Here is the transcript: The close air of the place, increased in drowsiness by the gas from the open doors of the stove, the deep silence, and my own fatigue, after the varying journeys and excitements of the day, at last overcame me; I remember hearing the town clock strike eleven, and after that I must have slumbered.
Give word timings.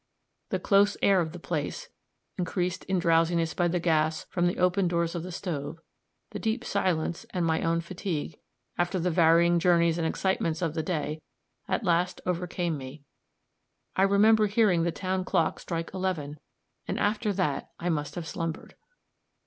The 0.49 0.57
close 0.57 0.97
air 1.03 1.21
of 1.21 1.31
the 1.31 1.37
place, 1.37 1.87
increased 2.35 2.85
in 2.85 2.97
drowsiness 2.97 3.53
by 3.53 3.67
the 3.67 3.79
gas 3.79 4.23
from 4.31 4.47
the 4.47 4.57
open 4.57 4.87
doors 4.87 5.13
of 5.13 5.21
the 5.21 5.31
stove, 5.31 5.77
the 6.31 6.39
deep 6.39 6.65
silence, 6.65 7.23
and 7.29 7.45
my 7.45 7.61
own 7.61 7.81
fatigue, 7.81 8.39
after 8.79 8.97
the 8.97 9.11
varying 9.11 9.59
journeys 9.59 9.99
and 9.99 10.07
excitements 10.07 10.63
of 10.63 10.73
the 10.73 10.81
day, 10.81 11.21
at 11.67 11.83
last 11.85 12.19
overcame 12.25 12.79
me; 12.79 13.03
I 13.95 14.01
remember 14.01 14.47
hearing 14.47 14.81
the 14.81 14.91
town 14.91 15.23
clock 15.23 15.59
strike 15.59 15.91
eleven, 15.93 16.39
and 16.87 16.97
after 16.97 17.31
that 17.33 17.69
I 17.79 17.89
must 17.89 18.15
have 18.15 18.27
slumbered. 18.27 18.73